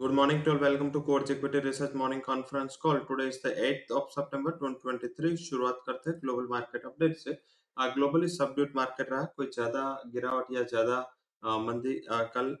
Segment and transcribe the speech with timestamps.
[0.00, 0.58] Good morning to all.
[0.58, 3.00] Welcome to Coach Equity Research Morning Conference Call.
[3.00, 5.36] Today is the 8th of September 2023.
[5.38, 7.32] शुरुआत करते हैं global market update से
[7.76, 9.82] globally subdued market रहा कोई ज़्यादा
[10.14, 10.96] गिरावट या ज़्यादा
[11.66, 11.94] मंदी
[12.36, 12.56] कल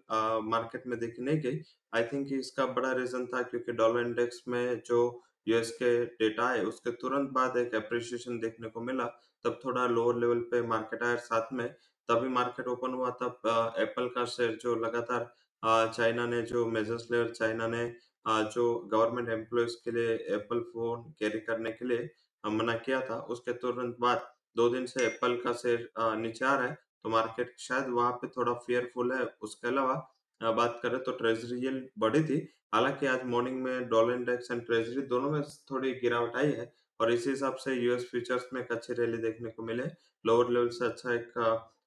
[0.50, 4.62] मार्केट में देखी नहीं गई आई थिंक इसका बड़ा रीजन था क्योंकि डॉलर इंडेक्स में
[4.86, 5.00] जो
[5.46, 9.12] यूएस के डेटा है उसके तुरंत बाद एक अप्रिसिएशन देखने को मिला
[9.44, 11.68] तब थोड़ा लोअर लेवल पे मार्केट आया साथ में
[12.08, 15.32] तभी मार्केट ओपन हुआ तब एप्पल का शेयर जो लगातार
[15.62, 17.84] चाइना ने जो मेजर्स लिया और चाइना ने
[18.26, 22.10] जो गवर्नमेंट एम्प्लॉयज़ के लिए एप्पल फ़ोन कैरी करने के लिए
[22.44, 26.66] मना किया था, उसके तुरंत बाद दो दिन से एप्पल का शेयर नीचे आ रहा
[26.66, 29.94] है तो मार्केट शायद वहाँ पे थोड़ा फेयरफुल है। उसके अलावा
[30.40, 32.36] बात करें तो ट्रेजरी यील्ड बढ़ी थी,
[32.74, 37.12] हालाँकि आज मॉर्निंग में डॉलर इंडेक्स एंड ट्रेजरी दोनों में थोड़ी गिरावट आई है, और
[37.12, 39.84] इसी हिसाब से यूएस फ्यूचर्स में एक अच्छी रैली देखने को मिले।
[40.24, 41.32] लोअर लेवल से अच्छा एक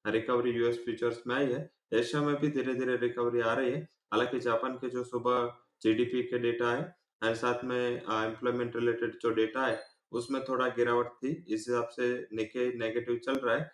[0.04, 1.60] रिकवरी यूएस फ्यूचर्स में आई है
[1.94, 3.80] एशिया में भी धीरे-धीरे रिकवरी आ रही है।
[4.12, 6.82] हालाँकि जापान के जो सुबह जीडीपी के डेटा है
[7.22, 9.80] एंड साथ में एम्प्लॉयमेंट रिलेटेड जो डेटा है,
[10.12, 13.70] उसमें थोड़ा गिरावट थी। इस हिसाब से निक्केई नेगेटिव चल रहा है।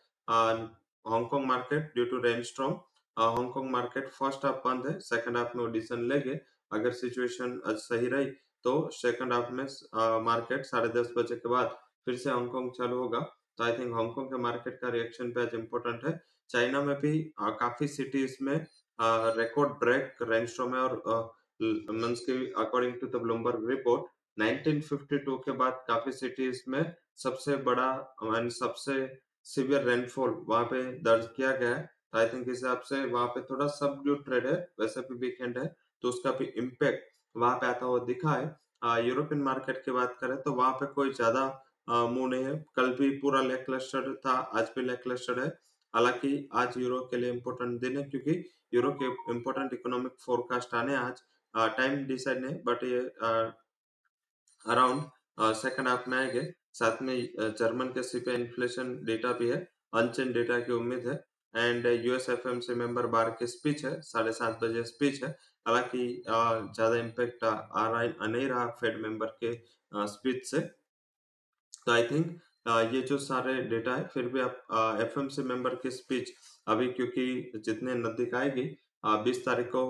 [1.04, 2.72] Hong Kong market due to rain storm
[3.16, 6.38] uh, Hong Kong market first half बंद है, सेकंड हाफ़ में वो डिसीज़न लेंगे।
[6.70, 8.26] अगर सिचुएशन सही रही
[8.64, 9.64] तो सेकंड हाफ़ में
[10.24, 13.18] मार्केट 10:30 बजे के बाद फिर से हांगकांग चालू होगा।
[13.60, 16.12] तो आई थिंक हांगकांग के मार्केट का रिएक्शन पे आज इम्पोर्टेंट है।
[16.50, 18.54] चाइना में भी अ, काफ़ी सिटीज़ में
[19.38, 20.94] रिकॉर्ड ब्रेक रेनस्टॉर्म है और
[21.60, 24.06] मीन्स कि according to the Bloomberg report
[24.38, 26.82] 1952 के बाद काफ़ी सिटीज़ में
[27.24, 27.90] सबसे बड़ा
[28.24, 28.96] एंड सबसे
[29.46, 33.26] सीवियर रेनफॉल वहाँ पे दर्ज किया गया है। तो आई थिंक इस हिसाब से वहाँ
[33.34, 35.66] पे थोड़ा सबड्यूड ट्रेड है, वैसे भी वीकेंड है,
[36.02, 40.36] तो उसका भी इम्पेक्ट वहाँ पे आता हुआ दिखा है। यूरोपियन मार्केट की बात करें
[40.42, 41.42] तो वहाँ पे कोई ज़्यादा
[41.88, 45.48] नहीं है। कल भी पूरा लैकलस्टर था, आज भी लैकलस्टर है।
[45.94, 48.32] हालाँकि आज यूरो के लिए इम्पोर्टेंट दिन है क्योंकि
[48.74, 51.22] यूरो के इम्पोर्टेंट इकोनॉमिक फोरकास्ट आने आज।
[51.54, 52.98] टाइम डिसाइड नहीं बट ये
[54.66, 55.02] अराउंड
[55.56, 56.42] सेकंड हाफ़ में आएँगे।
[56.74, 57.14] साथ में
[57.58, 59.56] जर्मन के सीपीआई इन्फ्लेशन डेटा भी है,
[59.92, 61.14] अनचेंज डेटा की उम्मीद है
[61.54, 65.30] and US FMC member Barr की स्पीच है, 7:30 बजे स्पीच है।
[65.66, 69.52] हालाँकि ज़्यादा इम्पेक्ट आ रहा नहीं रहा फेड मेंबर के
[70.08, 70.58] स्पीच से।
[71.86, 72.38] तो आई थिंक
[72.94, 76.32] ये जो सारे डेटा है फिर भी आप एफ़ एम सी मेंबर की स्पीच
[76.66, 77.26] अभी क्योंकि
[77.64, 78.64] जितने नज़दीक आएगी
[79.24, 79.82] बीस तारीख को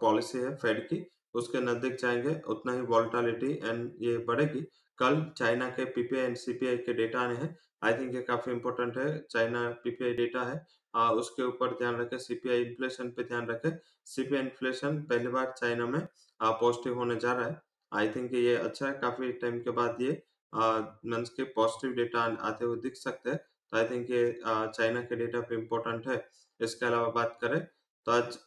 [0.00, 4.60] पॉलिसी है फेड की उसके नज़दीक जाएँगे उतना ही वॉल्टालिटी एंड ये बढ़ेगी।
[4.98, 8.98] कल चाइना के पीपीआई एंड सीपीआई के डेटा आने हैं। आई थिंक ये काफ़ी इंपॉर्टेंट
[8.98, 10.56] है चाइना पीपीआई डेटा है।
[10.94, 13.70] अ, उसके ऊपर ध्यान रखें सीपीआई इन्फ्लेशन पे ध्यान रखें।
[14.06, 16.00] सीपीआई इन्फ्लेशन पहली बार चाइना में
[16.40, 17.60] पॉजिटिव होने जा रहा है।
[17.92, 22.64] आई थिंक ये अच्छा है काफ़ी टाइम के बाद ये मीन्स के पॉजिटिव डेटा आते
[22.64, 26.24] हुए दिख सकते हैं। तो आई थिंक ये अ, चाइना के डेटा पे इम्पोर्टेंट है।
[26.60, 27.60] इसके अलावा बात करें
[28.06, 28.38] तो आज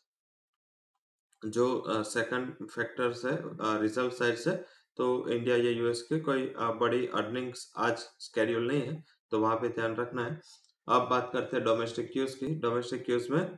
[1.41, 3.37] जो सेकंड फैक्टर्स है
[3.81, 4.51] रिज़ल्ट साइड से
[4.97, 9.55] तो इंडिया या यूएस के कोई अ, बड़ी अर्निंग्स आज स्केड्यूल नहीं है तो वहाँ
[9.57, 10.39] पे ध्यान रखना है।
[10.87, 13.57] अब बात करते हैं डोमेस्टिक क्यूज की। डोमेस्टिक क्यूज में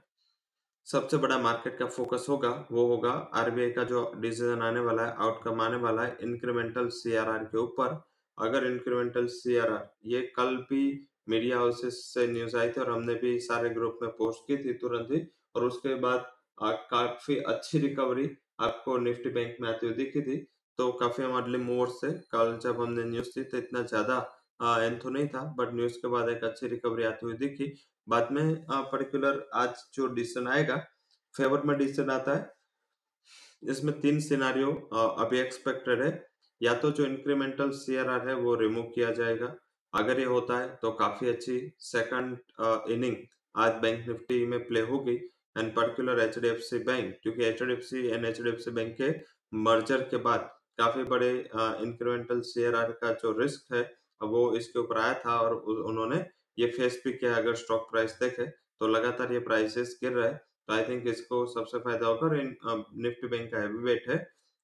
[0.88, 5.16] सबसे बड़ा मार्केट का फोकस होगा वो होगा आरबीआई का जो डिसीज़न आने वाला है
[5.20, 7.96] आउटकम आने वाला है इंक्रीमेंटल सीआरआर के ऊपर।
[8.38, 10.84] अगर इंक्रीमेंटल सीआरआर ये कल भी
[11.30, 14.74] मीडिया हाउसेस से न्यूज़ आई थी और हमने भी सारे ग्रुप में पोस्ट की थी
[14.80, 15.22] तुरंत ही
[15.56, 18.30] और उसके बाद काफ़ी अच्छी रिकवरी
[18.62, 20.38] आपको निफ्टी बैंक में आती हुई दिखी थी।
[20.80, 24.18] तो काफ़ी हमारे मूवर से कल जब हमने न्यूज़ थी तो इतना ज़्यादा
[24.84, 27.72] एंथो नहीं था बट न्यूज़ के बाद एक अच्छी रिकवरी आती हुई दिखी।
[28.08, 30.78] बाद में पर्टिकुलर आज जो डिसीज़न आएगा
[31.36, 36.12] फेवर में डिसीज़न आता है। इसमें तीन सिनारियो अभी एक्सपेक्टेड है।
[36.62, 39.56] या तो जो इंक्रीमेंटल सीआरआर है वो रिमूव किया जाएगा।
[39.94, 42.38] अगर ये होता है तो काफ़ी अच्छी सेकंड
[42.92, 43.16] इनिंग
[43.56, 45.16] आज बैंक निफ्टी में प्ले होगी
[45.58, 48.50] and particular H D F C bank क्योंकि H D F C and H D
[48.50, 49.14] F C bank के
[49.58, 53.84] मर्जर के बाद काफ़ी बड़े इंक्रीमेंटल सीआरआर का जो रिस्क है
[54.22, 56.26] वो इसके ऊपर आया था और उन्होंने
[56.58, 58.46] ये फेस भी किया अगर स्टॉक प्राइस देखे
[58.80, 62.30] तो लगातार ये प्राइसेस गिर रहा तो आई थिंक इसको सबसे फ़ायदा होगा
[63.04, 64.18] निफ्टी बैंक का हैवी वेट है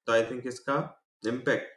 [0.06, 0.76] तो आई थिंक इसका
[1.22, 1.71] इम्पैक्ट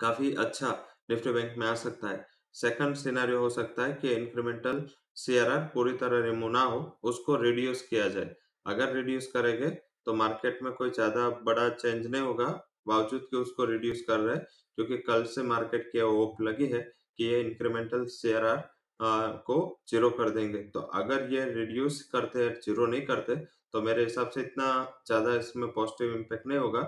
[0.00, 0.70] काफ़ी अच्छा
[1.10, 5.92] निफ्टी बैंक में आ सकता है। सेकंड सिनेरियो हो सकता है कि इंक्रीमेंटल सीआरआर पूरी
[5.94, 8.34] तरह रिमूव ना हो, उसको रिड्यूस किया जाए।
[8.66, 9.68] अगर रिड्यूस करेंगे
[10.06, 12.46] तो मार्केट में कोई ज़्यादा बड़ा चेंज नहीं होगा,
[12.86, 17.24] बावजूद कि उसको रिड्यूस कर रहे क्योंकि कल से मार्केट की होप लगी है कि
[17.24, 19.56] ये इंक्रीमेंटल सीआरआर को
[19.88, 23.36] ज़ीरो कर देंगे। तो अगर ये रिड्यूस करते हैं ज़ीरो नहीं करते
[23.72, 24.68] तो मेरे हिसाब से इतना
[25.06, 26.82] ज़्यादा इसमें पॉजिटिव इम्पैक्ट नहीं होगा।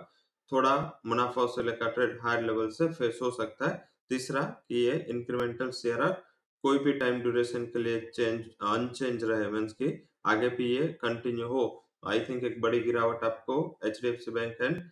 [0.52, 4.94] थोड़ा मुनाफा से लेकर ट्रेड हाई लेवल से फेस हो सकता है। तीसरा कि ये
[5.10, 6.04] इंक्रीमेंटल शेयर
[6.64, 9.92] कोई भी टाइम ड्यूरेशन के लिए चेंज अनचेंज रहे मीन्स की
[10.26, 11.64] आगे भी ये कंटिन्यू हो।
[12.06, 13.56] आई थिंक एक बड़ी गिरावट आपको
[13.86, 14.82] HDFC bank and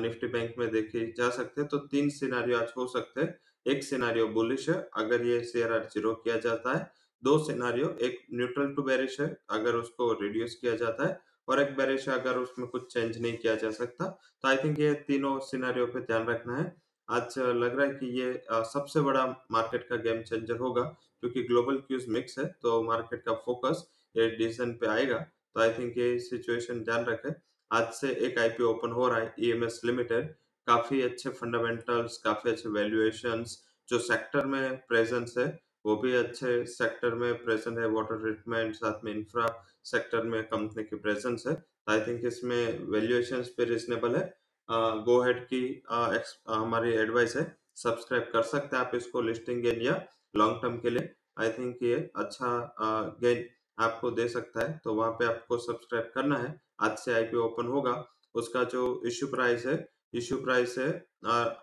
[0.00, 3.84] Nifty bank में देखी जा सकते हैं। तो तीन सिनारियो आज हो सकते हैं। एक
[3.84, 6.90] सिनारियो बुलिश है, अगर ये शेयर ज़ीरो किया जाता है।
[7.22, 11.74] दो सिनारियो एक न्यूट्रल टू बेरिश है, अगर उसको रिड्यूस किया जाता है। और एक
[11.76, 15.86] बेरिश अगर उसमें कुछ चेंज नहीं किया जा सकता तो आई थिंक ये तीनों सिनारियो
[15.86, 16.72] पे ध्यान रखना है।
[17.08, 21.76] आज लग रहा है कि ये सबसे बड़ा मार्केट का गेम चेंजर होगा, क्योंकि ग्लोबल
[21.78, 26.18] क्यूज मिक्स है तो मार्केट का फोकस ये डिसीज़न पे आएगा। तो आई थिंक ये
[26.20, 27.30] सिचुएशन ध्यान रखें।
[27.70, 30.34] आज से एक आईपीओ ओपन हो रहा है ईएमएस लिमिटेड
[30.66, 33.58] काफ़ी अच्छे फंडामेंटल्स काफ़ी अच्छे वैल्यूएशंस
[33.88, 35.46] जो सेक्टर में प्रेजेंस है
[35.84, 39.48] वो भी अच्छे सेक्टर में प्रेजेंट है वाटर ट्रीटमेंट साथ में इंफ्रा
[39.84, 41.56] सेक्टर में कंपनी की प्रेजेंस है।
[41.88, 44.24] आई थिंक इसमें वैल्यूएशंस भी रिजनेबल है।
[44.68, 46.20] गो uh, हेड की uh,
[46.50, 47.44] हमारी एडवाइस है।
[47.76, 50.00] सब्सक्राइब कर सकते हैं आप इसको लिस्टिंग गेन या
[50.36, 52.76] लॉन्ग टर्म के लिए। आई थिंक ये अच्छा
[53.20, 57.14] गेन uh, आपको दे सकता है। तो वहाँ पे आपको सब्सक्राइब करना है। आज से
[57.14, 57.94] आईपीओ ओपन होगा।
[58.34, 59.76] उसका जो इश्यू प्राइस है
[60.14, 60.88] इश्यू प्राइस है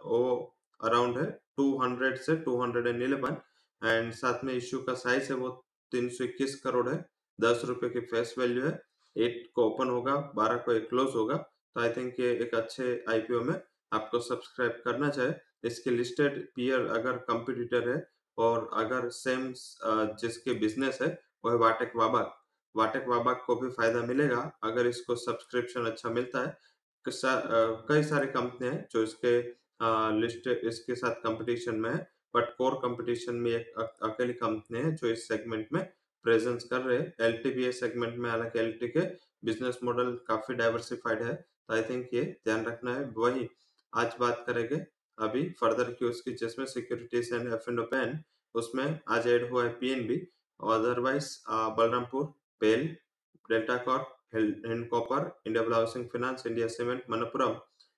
[0.05, 0.21] वो
[0.83, 1.25] अराउंड है
[1.59, 3.35] 200 से 211
[3.81, 5.49] एंड साथ में इश्यू का साइज़ है वो
[5.91, 6.97] 321 करोड़ है।
[7.39, 8.71] दस रुपए की फेस वैल्यू है।
[9.15, 13.03] एट को ओपन होगा, बारह को एक क्लोज होगा। तो आई थिंक ये एक अच्छे
[13.09, 13.55] आईपीओ में
[13.91, 15.33] आपको सब्सक्राइब करना चाहिए।
[15.63, 18.05] इसके लिस्टेड पीयर अगर कंपिटिटर है
[18.37, 19.51] और अगर सेम
[20.21, 21.07] जिसके बिज़नेस है,
[21.43, 22.37] वो है वाटेक वाबाक।
[22.75, 26.57] वाटेक वाबाक को भी फ़ायदा मिलेगा अगर इसको सब्सक्रिप्शन अच्छा मिलता है।
[27.05, 29.37] कई सारी कंपनी है जो इसके
[30.19, 35.07] लिस्ट, इसके साथ कंपटीशन में है। बट कोर कंपटीशन में एक अकेली कंपनी है जो
[35.07, 35.83] इस सेगमेंट में
[36.25, 39.05] प्रेजेंस कर रहे हैं। एल सेगमेंट में हालाँकि एल के
[39.45, 43.47] बिज़नेस मॉडल काफ़ी डाइवर्सिफाइड है तो आई थिंक ये ध्यान रखना है। वही
[43.93, 44.75] आज बात करेंगे
[45.17, 48.19] अभी फर्दर की उसकी, जिसमें securities and F and ban,
[48.55, 50.15] उसमें आज एड हुआ है P N PNB
[50.59, 51.27] otherwise
[51.77, 52.23] Balrampur,
[52.61, 52.85] pail,
[53.49, 57.55] Delta Corp Hind copper, India housing finance India cement, Manappuram,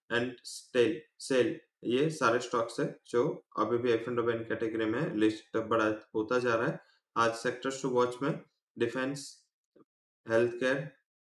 [0.09, 3.23] and stele, SAIL. ये सारे स्टॉक्स है जो
[3.59, 5.85] अभी भी एफ़ एंड कैटेगरी में लिस्ट बड़ा
[6.15, 6.79] होता जा रहा है।
[7.15, 8.39] आज सेक्टर्स टू वॉच में
[8.77, 9.25] defence
[10.25, 10.79] health care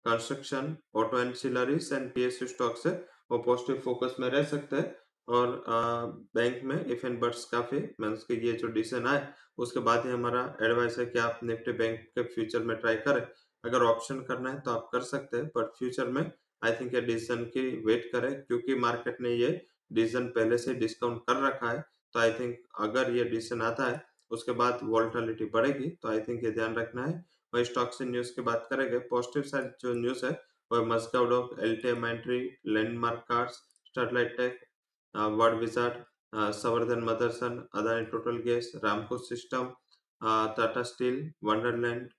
[0.05, 2.93] construction auto ancillaries and PSU stocks है
[3.31, 4.95] वो पॉजिटिव फोकस में रह सकते हैं।
[5.27, 6.05] और आ,
[6.35, 9.27] बैंक में इफ़ एंड बट्स काफ़ी मीन्स के ये जो डिसीज़न आए
[9.57, 13.21] उसके बाद ही हमारा एडवाइस है कि आप निफ्टी बैंक के फ्यूचर में ट्राई करें।
[13.63, 16.23] अगर ऑप्शन करना है तो आप कर सकते हैं बट फ्यूचर में
[16.61, 19.51] आई थिंक ये डिसीज़न की वेट करें क्योंकि मार्केट ने ये
[19.93, 21.81] डिसीज़न पहले से डिस्काउंट कर रखा है
[22.13, 24.01] तो आई थिंक अगर ये डिसीज़न आता है,
[24.31, 27.23] उसके बाद वॉल्टिलिटी बढ़ेगी तो आई थिंक ये ध्यान रखना है।
[27.53, 30.31] वही स्टॉक्स एंड न्यूज़ की बात करेंगे पॉजिटिव साइड जो न्यूज़ है,
[30.71, 33.55] वह मस्काउड of L T M entry landmark cars
[33.87, 34.59] Sterlite tech
[35.15, 36.03] word wizard
[36.53, 39.69] Samvardhana Motherson Adani total gas Ramco systems
[40.57, 42.09] Tata steel wonderland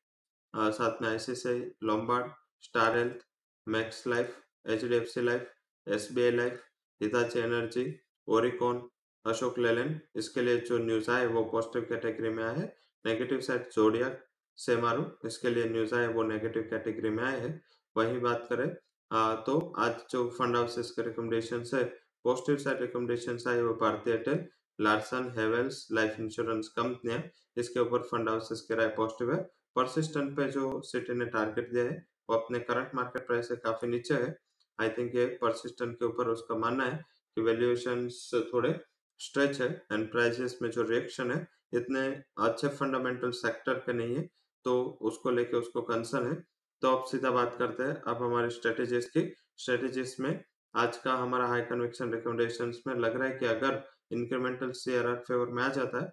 [0.55, 2.31] साथ में ICICI Lombard
[2.63, 3.27] star health
[3.67, 4.37] max life
[4.67, 5.51] H D F C life
[5.87, 6.61] S B I life
[7.01, 7.85] Hitachi energy
[8.29, 8.89] ओरिकॉन
[9.25, 12.73] Ashok Leyland इसके लिए जो news आए वो positive category में आए हैं।
[13.05, 14.11] नेगेटिव साइड जोडिया
[14.59, 17.61] सेमारू इसके लिए न्यूज़ आए वो नेगेटिव कैटेगरी में आए हैं।
[17.97, 18.71] वही बात करें
[19.11, 21.83] आ, तो आज जो फंड हाउसेस के रिकमेंडेशन है
[22.25, 24.45] पॉजिटिव साइड रिकमेंडेशन आए वो Bharti Airtel
[24.79, 27.23] Larsen Havells life insurance कंपनियाँ
[27.57, 29.43] इसके ऊपर फंड हाउसेस के राय पॉजिटिव है।
[29.77, 31.97] परसिस्टेंट पे जो सिटी ने टारगेट दिया है
[32.31, 34.37] वो अपने करंट मार्केट प्राइस से काफ़ी नीचे है।
[34.79, 37.05] आई थिंक ये परसिस्टेंट के ऊपर उसका मानना है
[37.37, 38.09] कि वैल्यूएशन
[38.53, 38.79] थोड़े
[39.21, 42.07] स्ट्रेच है एंड प्राइसेस में जो रिएक्शन है, इतने
[42.41, 44.29] अच्छे फंडामेंटल सेक्टर के नहीं है
[44.65, 46.35] तो उसको लेके उसको कंसर्न है।
[46.83, 49.23] तो अब सीधा बात करते हैं, अब हमारे स्ट्रेटेजीज की।
[49.57, 50.45] स्ट्रेटेजीज में
[50.75, 53.83] आज का हमारा हाई कन्विक्शन रिकमेंडेशन में लग रहा है कि अगर
[54.13, 56.13] इंक्रीमेंटल शेयर फेवर में आ जाता है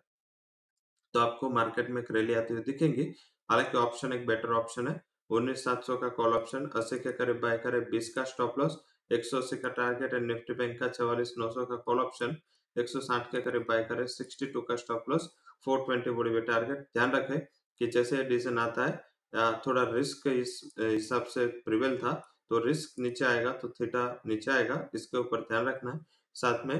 [1.13, 3.03] तो आपको मार्केट में एक रैली आती हुई दिखेंगी।
[3.49, 4.93] हालाँकि ऑप्शन एक बेटर ऑप्शन है
[5.31, 7.57] उन्नीस सात सौ का कॉल ऑप्शन अस्सी के करीब बाय
[7.91, 8.77] बीस का स्टॉप लॉस
[9.11, 12.35] एक सौ अस्सी का टारगेट निफ्टी बैंक का चवालीस, नौ सौ का कॉल ऑप्शन
[12.75, 15.29] एक सौ साठ के करीब बाय करे सिक्सटी टू का स्टॉप लॉस
[15.67, 17.39] ट्वेंटी टारगेट ध्यान रखें
[17.81, 22.13] कि जैसे डिसीज़न आता है थोड़ा रिस्क इस, हिसाब से प्रिवेल था
[22.49, 25.99] तो रिस्क नीचे आएगा तो थीटा नीचे आएगा, इसके ऊपर ध्यान रखना है।
[26.35, 26.79] साथ में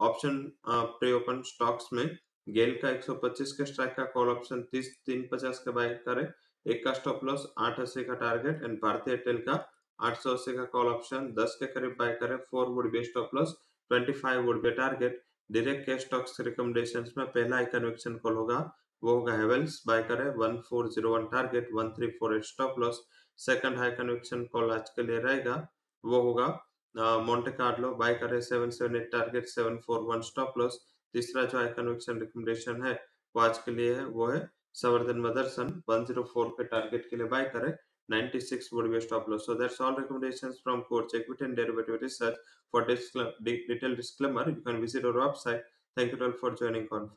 [0.00, 0.36] ऑप्शन
[0.66, 2.04] प्री ओपन स्टॉक्स में
[2.46, 6.26] गेल का 125 के स्ट्राइक का कॉल ऑप्शन तीस, तीन पचास का बाय करे
[6.68, 9.54] एक का स्टॉप लॉस आठ अस्सी का टारगेट एंड भारतीय एयरटेल का
[9.98, 13.30] आठ सौ अस्सी का कॉल ऑप्शन दस के करीब बाय करे four would be stop
[13.34, 13.54] loss
[13.90, 18.58] twenty five would be target direct cash stocks recommendation में पहला ही कन्वेक्शन कॉल होगा?
[19.02, 22.78] वो होगा हेवेल्स बाय करे one four zero one target one three four eight stop
[22.78, 23.00] loss
[23.38, 25.56] second high conviction call आज के लिए रहेगा?
[26.04, 26.46] वो होगा
[27.24, 30.80] मोन्टे कार्लो बाय करे seven seven eight target seven four one stop loss
[31.14, 32.92] तीसरा जो हाई कन्वेक्शन रिकमेंडेशन है,
[33.34, 34.40] वो आज के लिए है, वो है
[34.82, 37.72] संवर्धन मदरसन 104 के टारगेट के लिए बाय करें
[38.10, 39.46] 96 would be a stop loss.
[39.46, 42.36] So that's all recommendations from Coach Equity and Derivative Research.
[42.70, 45.60] For detailed disclaimer, you can visit our website.
[45.96, 47.06] Thank you all for joining conference.